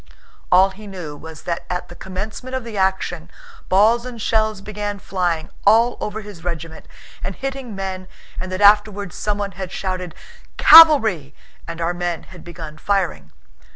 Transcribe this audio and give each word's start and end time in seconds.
All 0.51 0.71
he 0.71 0.87
knew 0.87 1.15
was 1.15 1.43
that 1.43 1.63
at 1.69 1.87
the 1.87 1.95
commencement 1.95 2.55
of 2.55 2.63
the 2.63 2.75
action 2.75 3.29
balls 3.69 4.03
and 4.03 4.19
shells 4.19 4.59
began 4.59 4.97
flying 4.97 5.49
all 5.63 5.95
over 6.01 6.21
his 6.21 6.43
regiment 6.43 6.87
and 7.23 7.35
hitting 7.35 7.75
men 7.75 8.07
and 8.39 8.51
that 8.51 8.61
afterwards 8.61 9.15
someone 9.15 9.51
had 9.51 9.71
shouted 9.71 10.15
"Cavalry!" 10.57 11.35
and 11.67 11.79
our 11.79 11.93
men 11.93 12.23
had 12.23 12.43
begun 12.43 12.79
firing. 12.79 13.31